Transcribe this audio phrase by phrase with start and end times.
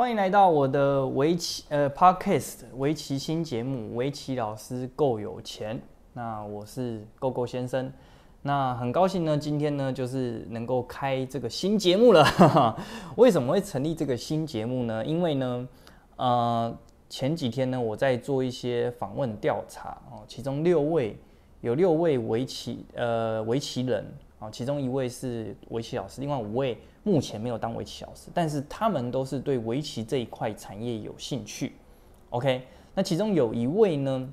[0.00, 5.76] 欢迎来到我的围棋呃 Podcast 围棋新节目《围棋老师够有钱》。
[6.14, 7.92] 那我是够够先生。
[8.40, 12.24] 那很高兴呢，今天呢就是能够开这个新节目了。
[13.16, 15.04] 为什么会成立这个新节目呢？
[15.04, 15.68] 因为呢，
[16.16, 16.74] 呃，
[17.10, 21.14] 前几天呢我在做一些访问调查哦，其中六位
[21.60, 24.02] 有六位围棋呃围棋人
[24.40, 31.76] 啊，其中一位是围棋老师，另外五位目前没有当围棋老师，但是他们都是对围棋这一块产业有兴趣。
[32.30, 34.32] OK，那其中有一位呢，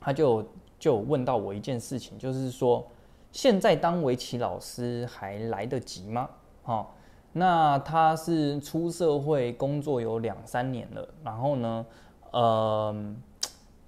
[0.00, 0.44] 他就
[0.80, 2.84] 就问到我一件事情，就是说。
[3.32, 6.30] 现在当围棋老师还来得及吗？
[6.66, 6.86] 哦，
[7.32, 11.86] 那他是出社会工作有两三年了，然后呢，
[12.30, 13.14] 呃，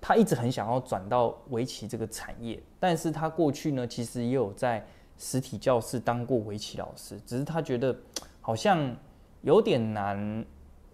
[0.01, 4.85] 他一直很想要转到围棋这个产业，但是他过去呢，其实也有在
[5.19, 7.97] 实体教室当过围棋老师，只是他觉得
[8.41, 8.95] 好像
[9.43, 10.45] 有点难，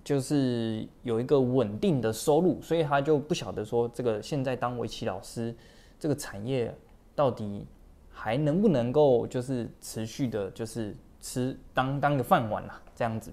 [0.05, 5.55] 就是有一个稳定的收入，所以他就不晓得说这个现在当围棋老师
[5.99, 6.75] 这个产业
[7.15, 7.67] 到底。
[8.15, 13.33] 还能不能够就是持续的，就是吃当当个饭碗啊，这样子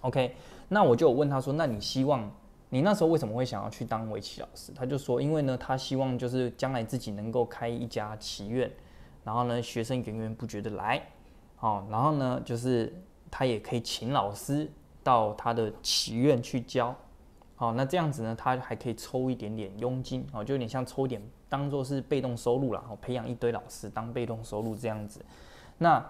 [0.00, 0.34] ，OK？
[0.66, 2.28] 那我就问他说，那你希望
[2.70, 4.72] 你那时候为什么会想要去当围棋老师？
[4.74, 8.68] 他就说，因为呢，他希望就是将来自己能够开一家棋院，
[9.24, 11.02] 然后呢，学生源源不绝的来，
[11.56, 12.92] 好，然后呢，就是
[13.30, 14.70] 他也可以请老师
[15.02, 16.94] 到他的棋院去教，
[17.54, 21.22] 好，那这样子呢，他还可以抽一点点佣金，哦，就有点像抽点。
[21.48, 25.22] 当做是被动收入了，然后培养一堆老师当被动收入这样子，
[25.76, 26.02] 那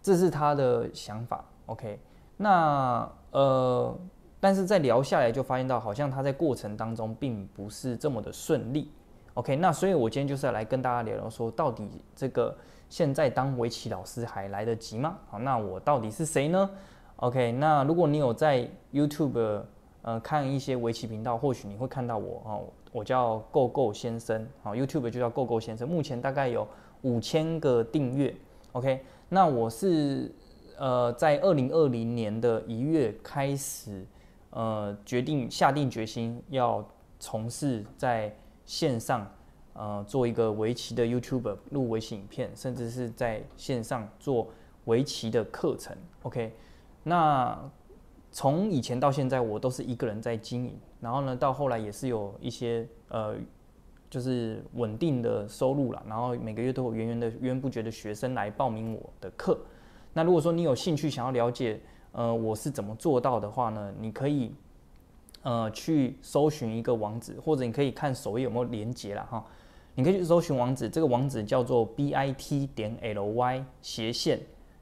[0.00, 1.44] 这是他的想法。
[1.66, 2.00] OK，
[2.38, 3.94] 那呃，
[4.40, 8.90] 但是在聊下来就发现到，好像他在过程当中并不是这么的顺利。
[9.36, 12.54] OK，那所以我今天就是要来跟大家聊聊，说到底这个
[12.90, 15.16] 现在当围棋老师还来得及吗？
[15.30, 16.70] 好，那我到底是谁呢
[17.16, 19.62] ？OK，那如果你有在 YouTube。
[20.02, 22.62] 呃，看一些围棋频道，或许你会看到我哦。
[22.92, 25.88] 我叫 Go Go 先生，好，YouTube 就叫 Go Go 先生。
[25.88, 26.64] 目前大概有
[27.02, 28.32] 五千个订阅。
[28.70, 30.32] OK，那我是
[30.78, 34.06] 呃，在二零二零年的一月开始，
[34.50, 36.88] 呃，决定下定决心要
[37.18, 38.32] 从事在
[38.66, 39.26] 线上
[39.72, 44.48] 呃做一个围棋的 YouTuber，录围棋影片，甚至是在线上做
[44.84, 45.96] 围棋的课程。
[46.24, 46.52] OK，
[47.04, 47.58] 那。
[48.32, 53.34] 从以前到现在，我都是一个人在经营，然后呢，到后来也是有一些呃，
[54.10, 59.58] 就是稳定的收入了，然后每个月都有源源的源源不绝的学生来报名我的课。
[60.12, 61.80] 那如果说你有兴趣想要了解，
[62.12, 63.94] 呃，我是怎么做到的话呢？
[63.98, 64.52] 你可以
[65.46, 69.44] 呃去搜寻一个网址，或者你可以看首页有没有连接了哈。
[69.94, 74.40] 你可以去搜寻网址，这个网址叫做 b i t 点 l y 斜线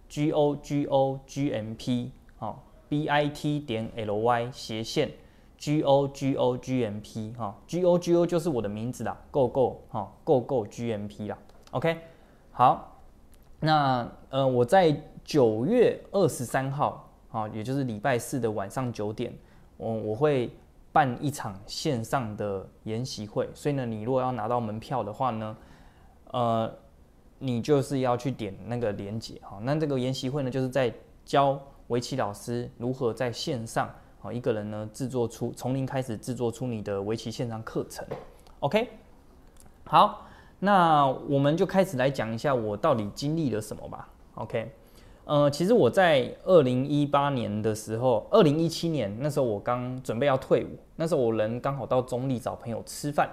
[0.09, 2.65] g o g o g m p 好。
[2.89, 5.11] b i t 点 l y 斜线
[5.59, 10.11] g o g o g m p 哈 g o g o 就是我的名字啦，go go 哈
[10.25, 11.37] go go g m p 啦
[11.73, 11.99] ，OK
[12.53, 13.01] 好，
[13.61, 19.33] 那呃我在九月二十三号啊，也就是礼拜四的晚上九点，
[19.77, 20.51] 我我会
[20.93, 25.57] 办一场线上的研习会，所以呢，你如果要拿到门票的话呢，
[26.31, 26.73] 呃，
[27.39, 30.93] 你就是要去点那个链接哈，那这个研习会呢，就是在
[31.25, 31.61] 教。
[31.89, 38.03] 围棋老师如何在线上啊一个人呢制作出从零开始制作出你的围棋线上课程
[38.61, 38.89] ？OK，
[39.85, 40.27] 好，
[40.59, 44.09] 那我们就开始来讲一下我到底经历了什么吧。
[44.37, 44.73] OK，
[45.25, 53.31] 呃，其实我在二零一八年的时候，二零一七年那时候我刚准备要退伍，那时候我人刚好到中立找朋友吃饭，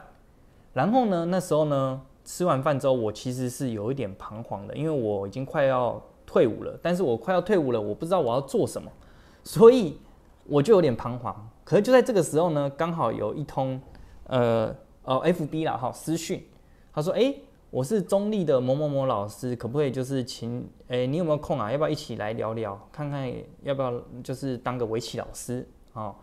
[0.73, 6.01] 然后呢，那时候呢吃完饭之后，我其实是有一点彷徨的，因为我已经快要。
[6.23, 8.89] 退伍了，但是我快要退伍了，我不知道我要做什么，
[9.43, 9.99] 所以
[10.47, 11.35] 我就有点彷徨。
[11.65, 13.81] 可是就在这个时候呢，刚好有一通，
[14.27, 14.73] 呃，
[15.03, 16.41] 哦，FB 啦，哈，私讯，
[16.93, 17.35] 他说，哎，
[17.71, 21.71] 我是中立的某某某老师，可不可以就是请，哎，你有没有空啊？
[21.71, 23.33] 要不要一起来聊聊，看看
[23.63, 26.13] 要不要就是当个围棋老师啊？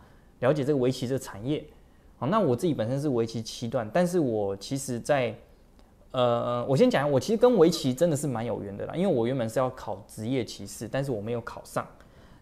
[0.40, 1.64] 了解这个围棋这个产业。
[2.18, 5.34] 好，那我自己本身是围棋七段，但是我其实在。
[6.10, 11.86] 呃，我先讲，我其实跟围棋真的是蛮有缘的啦，因为我原本是要考职业棋士，但是我没有考上。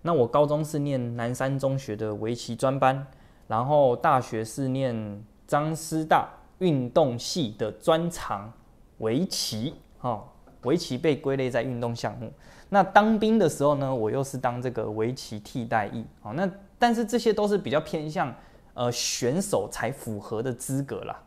[0.02, 3.04] 那我高中是念南山中学的围棋专班，
[3.48, 6.28] 然后大学是念张师大
[6.58, 8.52] 运动系的专长
[8.98, 10.22] 围棋，哈，
[10.62, 12.32] 围棋被归类在运动项目。
[12.68, 18.34] 那当兵的时候呢，我又是当这个围棋替代役，好，那但是这些都是比较偏向
[18.74, 21.22] 呃选手才符合的资格啦。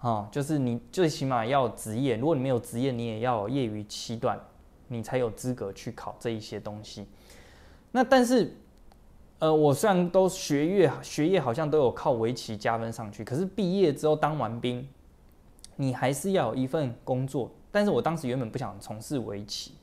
[0.00, 4.38] 哦，就是你最起码要职业，如果你没有职业，你也要业余七段，
[4.88, 7.06] 你才有资格去考这一些东西。
[7.90, 8.54] 那但是，
[9.38, 14.86] 呃，我虽然都学业学业好像都有靠围棋加分上去，可是毕业之后当完兵，
[15.76, 17.50] 你还是要有一份工作。
[17.70, 19.74] 但是我当时原本不想从事围棋，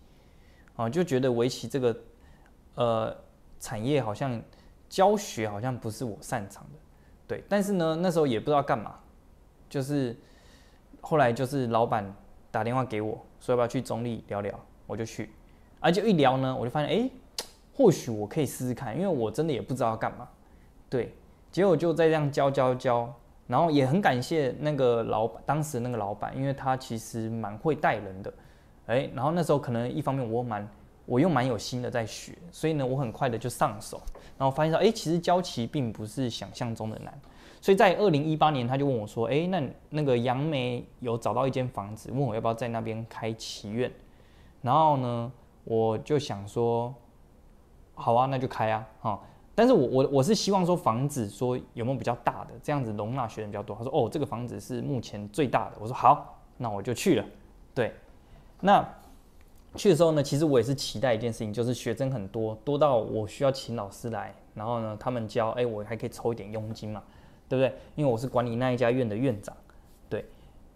[0.75, 1.97] 啊，就觉得围棋这个
[2.75, 3.15] 呃
[3.59, 4.41] 产业好像
[4.89, 6.79] 教学好像不是我擅长的，
[7.27, 7.43] 对。
[7.49, 8.95] 但是呢，那时候也不知道干嘛，
[9.69, 10.15] 就是
[11.01, 12.15] 后来就是老板
[12.49, 15.29] 打电话给我说要不要去中立聊聊，我就去，
[15.79, 17.09] 而且一聊呢，我就发现哎。
[17.73, 20.27] 或许我可以试试看，因为我真的也不知道干嘛。
[20.89, 21.15] 对，
[21.51, 23.11] 结果就在这样教教教，
[23.51, 28.33] 然后也很感谢那个老，当时那个老板，因为他其实蛮会带人的。
[28.87, 30.65] 哎，然后那时候可能一方面我蛮，
[31.05, 34.01] 我又蛮有心的在学，所以呢，我很快的就上手，
[34.37, 37.13] 然后发现到，哎，其实教棋并不是想象中的难。
[37.59, 43.91] 所以在二零一八年，他就问我说，哎，那那个杨梅有找到一间房子，问我要不要在那边开棋院。
[44.61, 45.31] 然后呢，
[45.65, 46.93] 我就想说。
[47.93, 49.19] 好啊，那就开啊，哈！
[49.61, 53.75] 但是我我我是希望说房子说有没有比较大的，这样子容纳学生比较多。
[53.75, 55.75] 他说哦，这个房子是目前最大的。
[55.79, 57.23] 我说好，那我就去了。
[57.75, 57.93] 对，
[58.61, 58.83] 那
[59.75, 67.03] 去的时候呢，其实我也是期待一件事情，就是学生很多，多到我需要请老师来，然后呢他们教，哎，我还可以抽一点佣金嘛，
[67.47, 67.71] 对不对？
[67.93, 69.55] 因为我是管理那一家院的院长。
[70.09, 70.25] 对，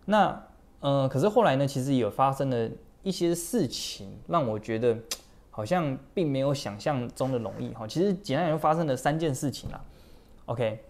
[0.06, 0.40] 那
[0.82, 2.70] 呃，可是后来呢，其实有发生了
[3.02, 4.96] 一些事情，让我觉得。
[5.56, 9.82] 好像并没有想象中的容易哈，其实简单来说发生了三件事情啦。
[10.48, 10.84] OK，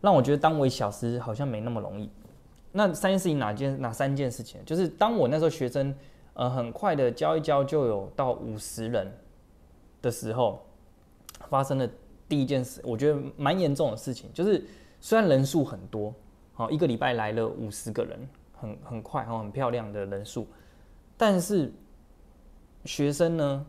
[0.00, 2.08] 让我觉得当围小时好像没那么容易。
[2.70, 4.64] 那三件事情哪件哪三件事情？
[4.64, 5.92] 就是当我那时候学生
[6.34, 9.12] 呃很快的教一教就有到五十人
[10.00, 10.64] 的时候，
[11.48, 11.90] 发生的
[12.28, 14.64] 第一件事，我觉得蛮严重的事情，就是
[15.00, 16.14] 虽然人数很多，
[16.52, 18.28] 好一个礼拜来了五十个人，
[18.60, 20.46] 很很快哈，很漂亮的人数，
[21.16, 21.72] 但是
[22.84, 23.66] 学生呢？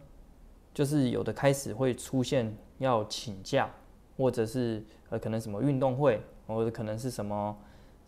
[0.75, 3.69] 就是有的开始会出现要请假，
[4.17, 7.57] 或者是呃可能什么运动会，或者可能是什么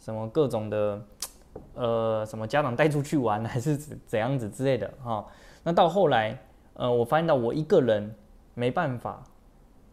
[0.01, 1.01] 什么各种的
[1.75, 5.25] 呃什么家长带出去玩，还是怎怎样子之类的哈。
[5.63, 6.37] 那到后来
[6.73, 8.13] 呃我发现到我一个人
[8.53, 9.23] 没办法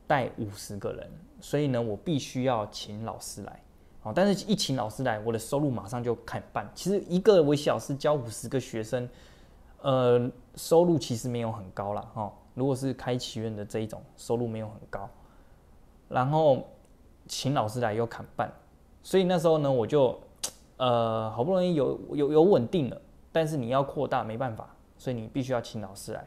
[0.08, 1.08] 带五十个人，
[1.40, 3.62] 所以呢我必须要请老师来，
[4.00, 6.68] 好，但是一请老师来，我的收入马上就砍半。
[6.74, 9.08] 其实一个微小师教五十个学生，
[9.82, 12.32] 呃收入其实没有很高了哈。
[12.54, 15.08] 如果是开祈愿的这一种，收入没有很高，
[16.08, 16.64] 然后
[17.26, 18.50] 请老师来又砍半，
[19.02, 20.18] 所以那时候呢，我就
[20.78, 23.00] 呃好不容易有有有稳定了，
[23.32, 26.26] 但是你要扩大没办法，所以你必须要请老师来。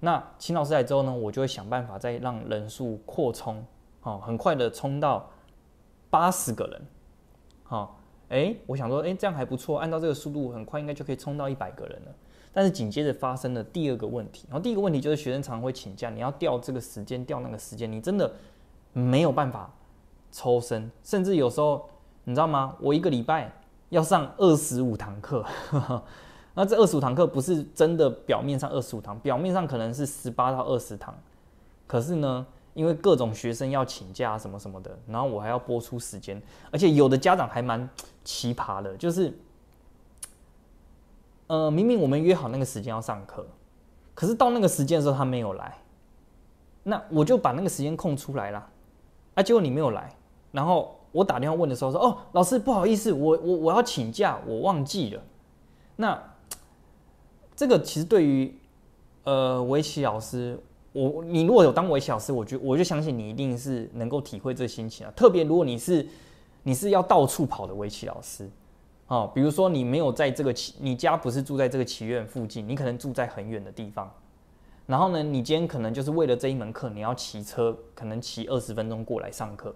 [0.00, 3.64] 那请老师来之后呢，我就会想办法再让人数扩充，
[4.02, 5.28] 哦，很快的冲到
[6.10, 6.82] 八十个人，
[7.62, 7.98] 好，
[8.28, 12.14] 哎，我想说，哎，这样还不错，按照这个速度，很快应该就可以冲到一百个人了。
[12.56, 18.32] 但是紧接着发生了第二个问题，然后第一个问题就是学生常会请假，你要调这个时间，调那个时间，你真的
[18.92, 19.68] 没有办法
[20.30, 21.84] 抽身，甚至有时候
[22.22, 22.76] 你知道吗？
[22.80, 23.50] 我一个礼拜
[23.88, 25.44] 要上二十五堂课，
[26.54, 31.12] 那这二十五堂课不是真的表面上二十五堂，表面上可能是十八到二十堂，
[31.88, 36.40] 可是呢，因为各种学生要请假什么什么的，然后我还要播出时间，
[36.70, 37.88] 而且有的家长还蛮
[38.22, 39.36] 奇葩的，就是。
[41.46, 43.46] 呃，明明我们约好那个时间要上课，
[44.14, 45.76] 可是到那个时间的时候他没有来，
[46.84, 48.66] 那我就把那个时间空出来了，
[49.34, 50.16] 啊，结果你没有来，
[50.52, 55.22] 然后我打电话问的时候说，哦，老师不好意思，我我我要请假，我忘记了。
[55.96, 56.18] 那
[57.54, 58.58] 这个其实对于
[59.24, 60.58] 呃围棋老师，
[60.92, 66.08] 我你如果有当围棋老师，我就我就相信你一定是能够体会这心情啊，特别如果你是
[66.62, 68.48] 你是要到处跑的围棋老师。
[69.14, 74.12] 哦，比如说你没有在这个祈，你家不是住在这个祈院附近，你可能住在很远的地方。
[74.86, 79.72] 然后呢，你今天可能就是为了这一门课，你要骑车，可能骑二十分钟过来上课。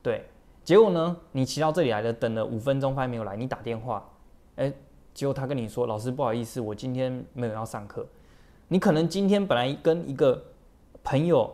[0.00, 0.26] 对，
[0.62, 4.08] 结果呢，你骑到这里来了，等了五分钟，发现没有来，你打电话，
[4.54, 4.72] 哎，
[5.12, 8.06] 结果他跟你说，老师不好意思，我今天没有要上课。
[8.68, 10.40] 你可能今天本来跟一个
[11.02, 11.52] 朋友，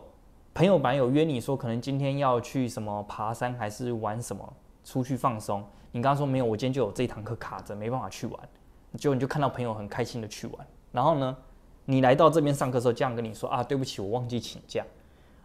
[0.53, 4.53] 朋友本来有约你说，可能今天要去什么爬山，还是玩什么，
[4.89, 5.63] 出去放松。
[5.91, 8.49] 你刚刚说没有，我今天就有这一堂课卡着，没办法去玩。
[8.97, 11.37] 结果你就看到朋友很开心的去玩，然后呢，
[11.85, 14.83] 你来到这边上课的时候，这样跟你说啊，对不起，我忘记请假。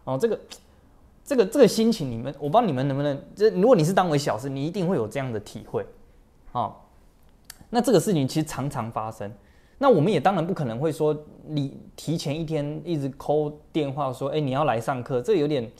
[0.03, 0.39] 哦，这个，
[1.23, 5.85] 这个，这个心情，你们，我不知道你们能不能，这如果你是当为小事，你一定会有这样的体会。
[6.53, 6.75] 哦，
[7.69, 9.31] 那这个事情其实常常发生。
[9.77, 15.71] 那我们也当然不可能会说你提前一天一直扣电话说，哎，你要来上课，这有点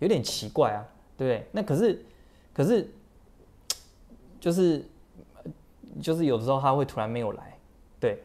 [0.00, 0.84] 有点奇怪啊，
[1.16, 1.46] 对不对？
[1.52, 2.04] 那可是，
[2.52, 2.92] 可是。
[4.42, 4.84] 就是，
[6.00, 7.56] 就是有的时候他会突然没有来，
[8.00, 8.20] 对，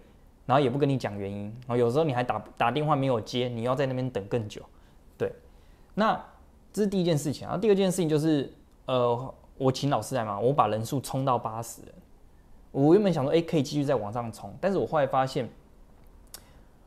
[0.47, 4.59] 然后也不跟你讲原因，然后有时候你还打打电话没有接，你要在那边等更久，
[5.15, 5.31] 对，
[5.93, 6.19] 那
[6.73, 7.47] 这是第一件事情。
[7.47, 8.51] 然后第二件事情就是，
[8.87, 11.93] 呃，我请老师来嘛，我把人数冲到八十人。
[12.71, 15.47] 我原本想说，哎，可以继续再往上冲，但是我后来发现，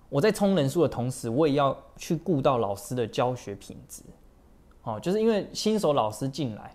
[0.08, 4.02] 我在冲人数的同时，我也要去顾到老师的教学品质。
[4.82, 6.74] 哦，就是因为新手老师进来，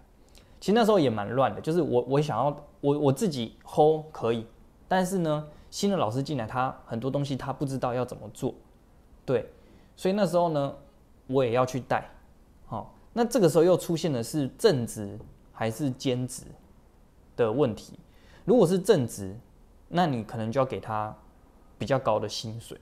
[0.65, 1.61] 其实那时候也蛮乱的。
[1.61, 2.45] 就是我我想要
[2.81, 4.47] 我我自己 hold 可以，
[4.87, 8.51] 但是呢，新的老师进来，他很多东西他不知道要怎么做，
[9.23, 9.47] 对，
[9.95, 10.75] 所以那时候呢，
[11.27, 12.09] 我也要去带。
[12.65, 15.19] 好，那这个时候又出现的是正职
[15.53, 16.45] 还是兼职
[17.35, 17.99] 的问题。
[18.43, 19.37] 如果是正职，
[19.87, 21.15] 那你可能就要给他
[21.77, 22.75] 比较高的薪水。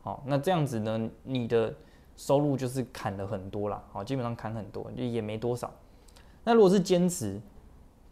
[0.00, 1.74] 好，那这样子呢，你的。
[2.16, 5.72] 收入就是砍了很多啦，好，基本上砍很多，就也没多少。
[6.48, 7.38] 那如果是兼职，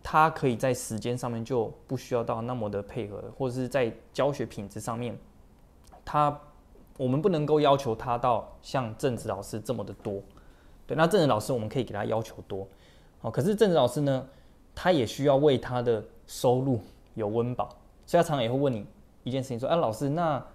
[0.03, 5.19] 他可以在时间上面就不需要到那么的配合，或者是在教学品质上面，
[6.05, 6.39] 他
[6.99, 10.21] 我们不能够要求他到像正职老师这么的多。
[10.87, 12.69] 对，那正职老师我们可以给他要求多，
[13.23, 14.29] 好，可是正职老师呢，
[14.75, 16.79] 他也需要为他的收入
[17.15, 17.71] 有温饱，
[18.05, 18.85] 所以他常常也会问你
[19.25, 20.47] 一件事情，说，哎，老师，那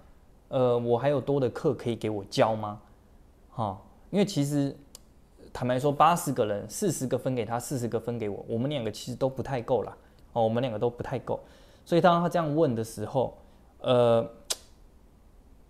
[0.50, 2.80] 呃，我还有多的课可以给我教吗？
[3.50, 4.78] 哈，因为其实
[5.54, 9.96] 坦白说，八十个人，四十个分给他，四十个分给我，我们两个其实都不太够了
[10.34, 11.40] 哦，我们两个都不太够。
[11.86, 13.38] 所以当他这样问的时候，
[13.80, 14.28] 呃，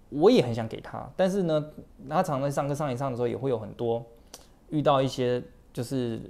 [0.09, 1.71] 我也很想给他，但是呢，
[2.09, 4.05] 他常在上课上一上的时候，也会有很多
[4.69, 6.21] 遇到一些就是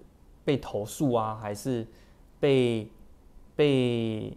[0.46, 1.86] 被投诉啊，还是
[2.40, 2.88] 被
[3.56, 4.36] 被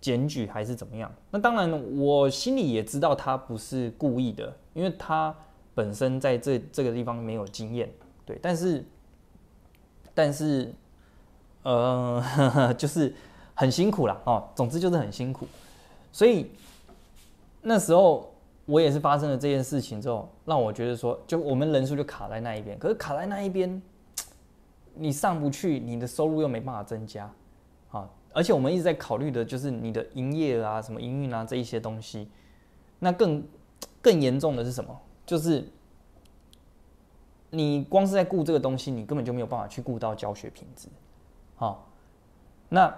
[0.00, 1.10] 检举，还是怎么样？
[1.30, 5.34] 那当然，我心里也知道他不是故意的，因为他。
[5.74, 7.90] 本身在这这个地方没有经验，
[8.40, 8.84] 但是，
[10.14, 10.72] 但是，
[11.62, 13.12] 呃， 就是
[13.54, 15.46] 很辛苦啦，哦，总之就是很辛苦，
[16.12, 16.50] 所以
[17.60, 18.32] 那时候
[18.66, 23.80] 我也是发生了这件事情之后，让我觉得说，就我们人数就卡在那一边，可是卡在那一边，
[24.94, 27.30] 你上不去，你的收入又没办法增加，
[27.90, 32.28] 啊，而且我们一直在考虑的就是你的营业啊、什么营运啊这一些东西，
[32.98, 33.42] 那更
[34.00, 34.98] 更严重的是什么？
[35.24, 35.64] 就是
[37.54, 40.88] 你光是在顾这个东西，你根本就没有办法去顾到教学品质。
[41.54, 41.86] 好，
[42.68, 42.92] 那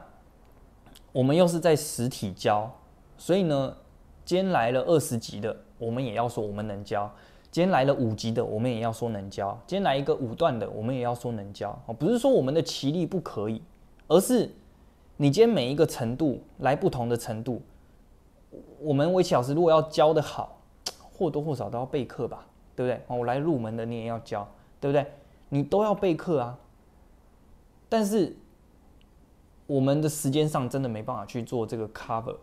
[1.13, 2.71] 我们又是在实体教，
[3.19, 3.77] 所以呢，
[4.25, 7.11] 今天来了二十级的，我们也要说我们能教；
[7.51, 11.77] 今天来了五级的，我们也要说能教；今天来一个五段的，我们也要说能教。
[11.87, 13.61] 哦，不是说我们的棋力不可以，
[14.09, 14.55] 而是
[15.17, 17.61] 你今天每一个程度来不同的程度，
[18.81, 20.61] 我们围棋老师如果要教的好。
[21.17, 22.45] 或多或少都要备课吧，
[22.77, 23.17] 对不对？
[23.17, 24.49] 我来入门的你也要教，
[24.81, 25.07] 对不对？
[25.49, 26.59] 你都要备课啊。
[27.89, 28.37] 但是
[29.67, 32.37] 我们的时间上真的没办法去做这个 cover，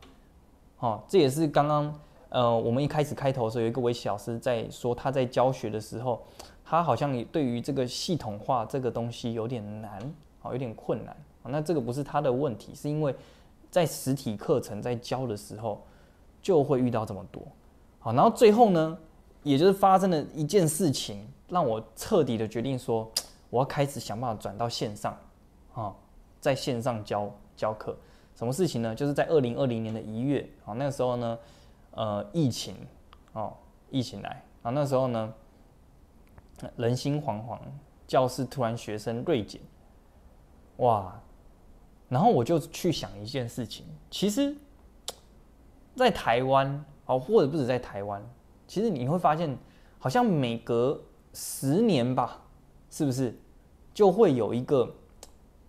[0.80, 6.24] 哦，这也是刚刚呃我们一开始开头的时候有一个围棋老师在说他在教学的时候，
[6.64, 10.00] 他好像也对于这个系统化这个东西有点难，
[10.42, 11.16] 哦，有点困难。
[11.44, 13.14] 那这个不是他的问题，是因为
[13.70, 15.82] 在实体课程在教的时候
[16.42, 17.42] 就会遇到这么多。
[18.00, 18.98] 好，然后最后呢，
[19.44, 23.10] 也就是发生了一件事情，让我彻底的决定说，
[23.50, 25.18] 我要开始想办法转到线上，
[25.74, 25.94] 啊，
[26.40, 27.96] 在线上教教课。
[28.36, 28.96] 什么事情呢？
[28.96, 31.40] 就是在二零二零年的一月，啊，那个时候呢，
[31.92, 32.76] 呃，疫情，
[33.34, 33.54] 哦，
[33.90, 35.34] 疫情来，啊，那时候呢，
[36.78, 37.60] 人心惶惶，
[38.08, 39.62] 教室突然学生锐减，
[40.78, 41.20] 哇，
[42.10, 44.56] 然后我就去想一件事情，其实，
[45.96, 46.86] 在台湾。
[47.08, 48.24] 哦，或者不止在台湾，
[48.72, 49.54] 其实你会发现，
[50.00, 50.98] 好像每隔
[51.34, 52.42] 十年吧，
[52.90, 53.38] 是不是
[53.94, 54.90] 就会有一个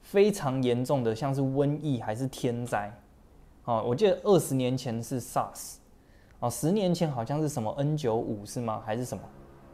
[0.03, 2.97] 非常严重的，像是瘟疫还是天灾？
[3.65, 5.79] 哦，我记得二十年前是 SARS，
[6.39, 8.81] 哦，十年前好像是什么 N 九五是吗？
[8.87, 9.25] 还是什么？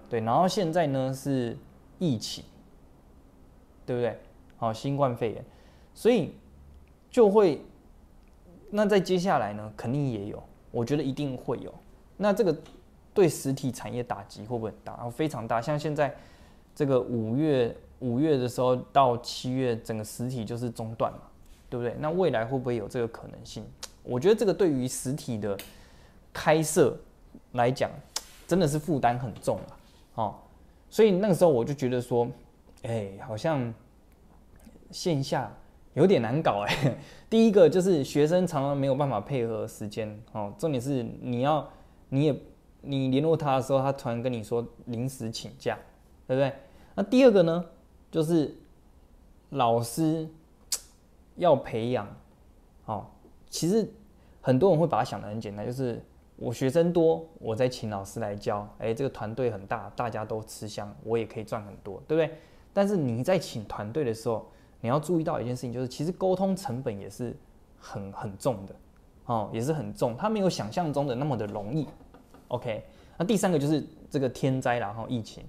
[0.09, 1.55] 对，然后现在呢是
[1.99, 2.43] 疫情，
[3.85, 4.19] 对不对？
[4.57, 5.45] 好，新冠肺炎，
[5.93, 6.33] 所以
[7.11, 7.61] 就会，
[8.71, 10.43] 那在接下来呢，肯定也有。
[10.71, 11.75] 我觉得一定会有，
[12.17, 12.57] 那这个
[13.19, 14.93] 对实体产业打击会不会很大？
[14.95, 16.15] 然后非常大，像现在
[16.73, 21.23] 这个五月五月的时候到七月，整个实体就是中断嘛，
[21.69, 21.97] 对不对？
[21.99, 23.65] 那未来会不会有这个可能性？
[24.05, 25.59] 我觉得这个对于实体的
[26.33, 26.97] 开设
[27.55, 27.91] 来讲，
[28.47, 29.75] 真的是负担很重啊，
[30.15, 30.35] 哦，
[30.89, 32.29] 所以那个时候我就觉得说，
[32.85, 33.75] 哎，好像
[34.93, 35.53] 线下。
[35.95, 36.97] 有点难搞哎，
[37.29, 41.69] 第一个就是学生常常没有办法配合时间哦，重点是你要
[42.09, 42.41] 你也
[42.89, 45.79] 你联络他的时候，他突然跟你说临时请假，
[46.27, 46.51] 对不对？
[46.95, 47.63] 那第二个呢，
[48.11, 48.57] 就是
[49.51, 50.27] 老师
[51.37, 52.09] 要培养
[52.87, 53.05] 哦，
[53.51, 53.87] 其实
[54.41, 56.03] 很多人会把它想的很简单，就是
[56.37, 62.39] 我学生多，我再请老师来教，哎，这个团队很大，大家都吃香，我也可以赚很多，对不对？
[62.73, 67.37] 但是你在请团队的时候，你要注意到一件事情，就是其实沟通成本也是
[67.79, 68.75] 很很重的，
[69.27, 71.87] 哦，也是很重，它没有想象中的那么的容易。
[72.49, 72.83] OK，
[73.17, 75.45] 那第三个就是这个天灾然后疫情，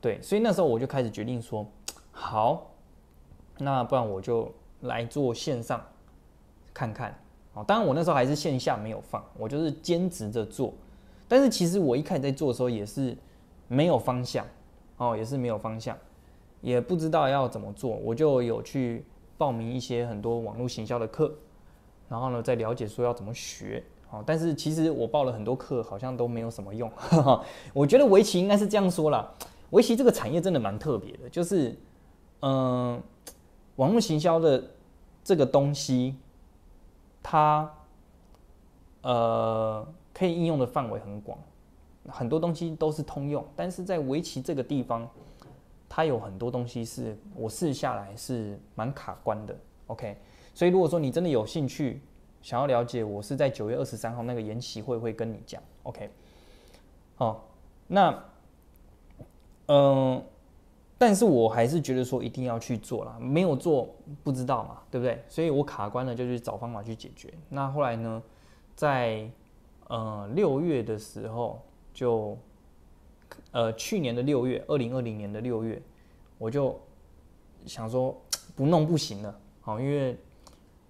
[0.00, 1.66] 对，所以那时候我就开始决定说，
[2.12, 2.70] 好，
[3.58, 4.52] 那不然我就
[4.82, 5.82] 来做线上
[6.74, 7.18] 看看。
[7.54, 10.74] 哦，当然我那时候还是线下没有放，我就是兼职着做。
[11.26, 13.16] 但是其实我一开始在做的时候也是
[13.66, 14.46] 没有方向，
[14.98, 15.96] 哦，也是没有方向，
[16.60, 19.06] 也不知道要怎么做，我就有去
[19.38, 21.34] 报名一些很多网络行销的课，
[22.10, 23.82] 然后呢再了解说要怎么学。
[24.10, 26.90] 哦，但是其实我报了很多课，好像都没有什么用。
[27.72, 29.32] 我觉得围棋应该是这样说啦，
[29.70, 31.76] 围棋这个产业真的蛮特别的，就是
[32.40, 33.02] 嗯，
[33.76, 34.62] 网络行销的
[35.24, 36.16] 这个东西。
[37.28, 37.68] 它，
[39.02, 39.84] 呃，
[40.14, 41.36] 可以应用的范围很广，
[42.06, 43.44] 很多东西都是通用。
[43.56, 45.10] 但是在围棋这个地方，
[45.88, 49.56] 它有很多东西是我试下来是蛮卡关的。
[49.88, 50.16] OK，
[50.54, 52.00] 所以如果说你真的有兴趣
[52.42, 55.62] 想要了解，我是在九月二十三号那个研习会会跟你讲。
[55.82, 56.10] OK，
[57.16, 57.48] 好，
[57.86, 58.24] 那，
[59.66, 60.22] 嗯。
[60.98, 65.22] 但是我还是觉得说一定要去做了，没有做不知道嘛，对不对？
[65.28, 67.30] 所以我卡关了，就去找方法去解决。
[67.50, 68.22] 那后来呢，
[68.74, 69.30] 在
[69.88, 71.60] 呃六月的时候，
[71.92, 72.38] 就
[73.50, 75.82] 呃去年的六月，二零二零年的六月，
[76.38, 76.80] 我就
[77.66, 78.18] 想说
[78.54, 80.16] 不弄不行了，好，因为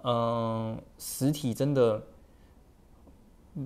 [0.08, 2.00] 嗯实体真的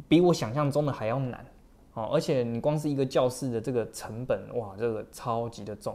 [0.08, 1.44] 比我想象中的还要难，
[1.92, 5.94] 哦，而且你光是一个教室的这个成本，哇，这个超级的重。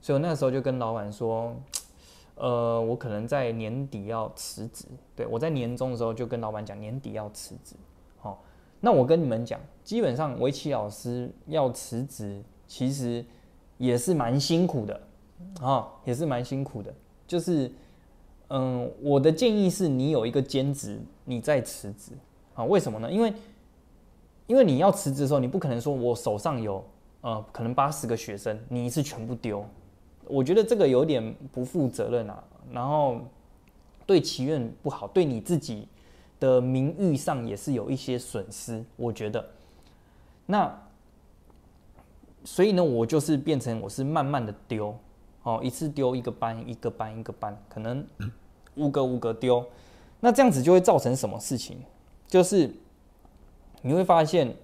[0.00, 1.54] 所以我那时候就跟老板说，
[2.34, 4.84] 呃，我可能在年底要辞职。
[5.14, 7.76] 对我在年终的时候就跟老板讲，年底要辞职。
[8.18, 8.42] 好，
[8.80, 13.24] 那我跟你们讲，基本上围棋老师要辞职，其实
[13.76, 15.00] 也是蛮辛苦的，
[15.60, 16.92] 啊，也是蛮辛苦的。
[17.28, 17.70] 就是，
[18.48, 22.12] 嗯，我的建议是你有一个兼职，你再辞职。
[22.54, 23.10] 啊，为什么呢？
[23.10, 23.32] 因为，
[24.46, 26.84] 因为你要辞职的时候，你不可能说我手上有，
[27.20, 29.64] 呃，可能八十个学生，你一次全部丢。
[30.26, 32.42] 我觉得这个有点不负责任啊，
[32.72, 33.20] 然后
[34.06, 35.86] 对祈愿不好，对你自己
[36.40, 38.84] 的名誉上也是有一些损失。
[38.96, 39.48] 我觉得，
[40.46, 40.76] 那
[42.44, 44.96] 所以呢，我就是变成我是慢慢的丢，
[45.48, 48.06] 哦，一次丢一个班，一个班，一个班，可能
[48.74, 49.64] 五个五个丢，
[50.20, 51.78] 那这样子就会造成什么事情？
[52.26, 52.70] 就是
[53.80, 54.54] 你会发现，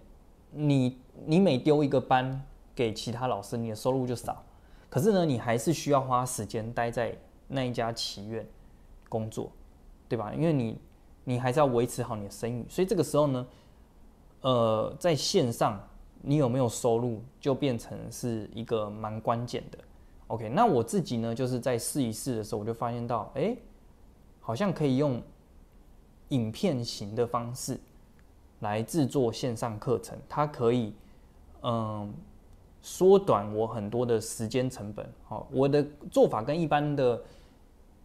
[0.51, 2.45] 你你每丢一个班
[2.75, 4.45] 给其他老师，你的收入就少。
[4.91, 7.17] 可是呢，你还是需要花时间待在
[7.49, 8.47] 那一家祈愿
[9.09, 9.51] 工作，
[10.07, 10.35] 对吧？
[10.35, 10.79] 因为你
[11.25, 13.47] 你还是要维持好你的声誉，所以这个时候呢，
[14.43, 15.83] 呃，在线上
[16.21, 19.79] 你有没有收入，就变成是一个蛮关键的。
[20.29, 23.57] OK，那我自己呢，就是在试一试的时候，我就发现到，哎，
[24.41, 25.23] 好像可以用
[26.29, 27.79] 影片型的方式
[28.61, 30.95] 来制作线上课程，它可以，
[31.63, 32.13] 嗯。
[32.87, 37.23] 缩短我很多的时间成本，好，我的做法跟一般的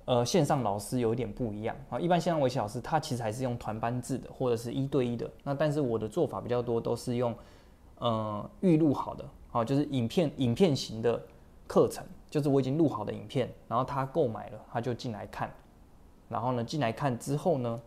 [0.05, 1.99] 呃线上老师有点不一样啊。
[1.99, 5.29] 一般线上围棋老师他其实还是用团班制的，或者是一对一的。
[5.43, 7.35] 那但是我的做法比较多都是用
[7.97, 11.21] 呃预录好的，好，就是影片影片型的
[11.69, 15.49] 课程，就是我已经录好的影片，然后他购买了，他就进来看，
[16.27, 17.81] 然后呢进来看之后呢，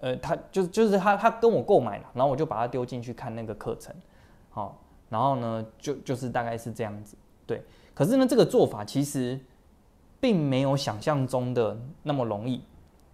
[0.00, 3.94] 呃，他就就是他他跟我购买了，然后我就把他丢进去看那个课程，
[4.48, 4.80] 好。
[5.08, 7.62] 然后呢，就就是大概是这样子，对。
[7.94, 9.38] 可是呢，这个做法其实
[10.18, 12.60] 并没有想象中的那么容易。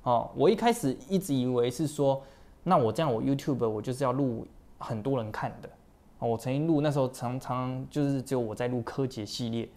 [0.03, 2.23] 哦，我一开始一直以为是说，
[2.63, 4.47] 那我这样我 YouTube 我就是要录
[4.79, 5.69] 很多人看的。
[6.29, 9.69] 我曾经录那时候常常就是只有我在录柯洁系列，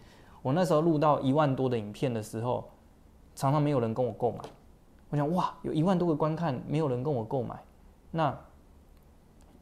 [0.42, 2.70] 我那时候录到一万多的影片的时候，
[3.36, 4.40] 常常没有人跟我购买。
[5.10, 7.56] 我想哇，有一万多个观看，没有人跟我购买，
[8.12, 8.38] 那。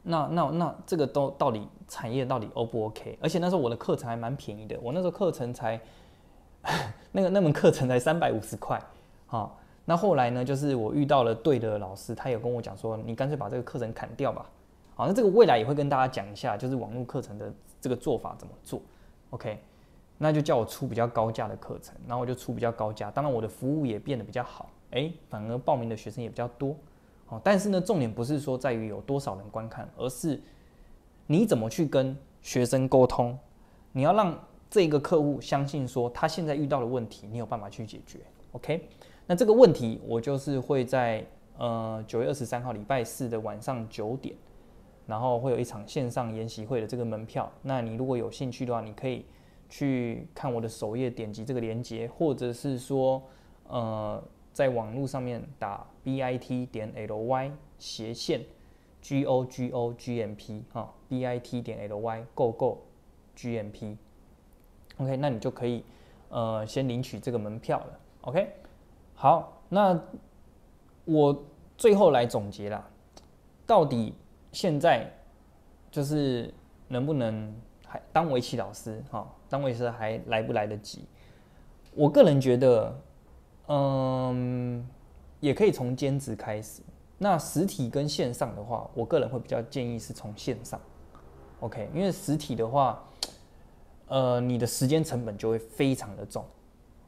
[0.06, 3.18] 那那那这个都到底产业到底 O 不 OK？
[3.22, 5.80] 而且那时候我的课程还蛮便宜的，我那时候课程才
[7.14, 8.78] 那个那门课程才三百五十块，
[9.28, 14.46] 好，那后来呢，就是我遇到了对的老师，他有跟我讲说，你干脆把这个课程砍掉吧，
[14.96, 17.52] 好，那这个未来也会跟大家讲一下，就是网络课程的
[17.82, 18.82] 这个做法怎么做
[19.32, 19.60] ，OK？
[20.18, 26.76] 那就叫我出比较高价的课程，然后我就出比较高价，当然我的服务也变得比较好，哎，反而报名的学生也比较多。
[27.44, 30.40] 但是呢，重点不是说在于有多少人观看，而是
[31.26, 33.36] 你怎么去跟学生沟通。
[33.92, 38.20] 你要让这个客户相信说，他现在遇到的问题，你有办法去解决。
[38.52, 38.88] OK？
[39.26, 41.26] 那这个问题，我就是会在
[41.58, 44.36] 呃九月二十三号礼拜四的晚上九点，
[45.06, 47.52] 然后会有一场线上研习会的这个门票。
[47.62, 49.26] 那你如果有兴趣的话，你可以
[49.70, 53.22] 去看我的首页，点击这个链接，或者是说，
[53.68, 58.42] 呃，在网络上面打 b i t 点 l y 斜线
[59.02, 62.52] g o g o g m p 哈 b i t 点 l y go
[62.52, 62.78] go
[63.36, 63.98] g m p
[64.98, 65.84] OK，那你就可以
[66.30, 68.00] 呃先领取这个门票了。
[68.22, 68.48] OK，
[69.16, 70.00] 好，那
[71.06, 71.44] 我
[71.76, 72.88] 最后来总结啦，
[73.66, 74.14] 到底
[74.54, 75.12] 现在
[75.92, 76.54] 就是
[76.88, 77.54] 能不能
[77.86, 79.30] 还当围棋老师哈？
[79.50, 81.06] 当围棋师还来不来得及？
[81.94, 83.00] 我个人觉得，
[83.68, 84.88] 嗯，
[85.42, 86.82] 也可以从兼职开始。
[87.18, 90.80] 那实体跟线上的话，我个人会比较建议是从线上。
[91.60, 93.04] OK，因为实体的话，
[94.08, 96.44] 呃，你的时间成本就会非常的重，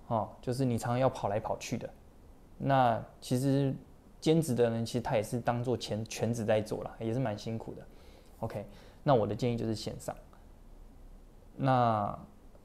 [0.07, 1.89] 哦，就是你常常要跑来跑去的。
[2.57, 3.75] 那其实
[4.25, 7.81] 兼职的人，其实他也是当做全全职在做了，也是蛮辛苦的。
[8.39, 8.65] OK，
[9.03, 10.15] 那我的建议就是线上。
[11.55, 12.17] 那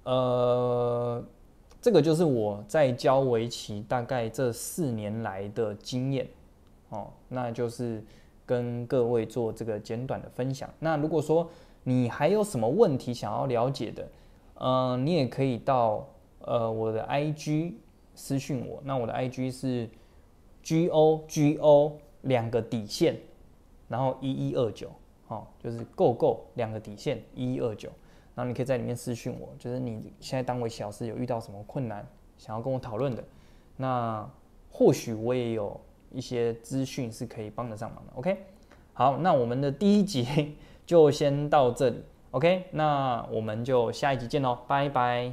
[0.05, 1.23] 呃，
[1.79, 6.27] 这个就是我在教围棋大概这四年来的经验
[6.89, 8.03] 哦，那就是
[8.47, 10.67] 跟各位做这个简短的分享。
[10.79, 11.47] 那如果说
[11.85, 14.09] 你还有什么问题想要了解的，
[14.55, 17.75] 嗯，你也可以到呃我的 IG
[18.15, 18.81] 私讯我。
[18.83, 19.87] 那我的 IG 是
[20.63, 23.17] G O G O 两个底线，
[23.89, 24.91] 然后一一二九，
[25.29, 27.91] 哦，就是 Go Go 两个底线一一二九。
[28.35, 32.07] 然后你可以在里面私讯我，就是你现在当围棋老师有遇到什么困难，
[32.39, 33.23] 想要跟我讨论的，
[33.77, 34.27] 那
[34.71, 35.79] 或许我也有
[36.13, 38.13] 一些资讯是可以帮得上忙的。
[38.15, 38.37] OK，
[38.95, 40.55] 好，那我们的第一集
[40.87, 42.03] 就先到这里。
[42.31, 45.33] OK，那我们就下一集见喽，拜拜。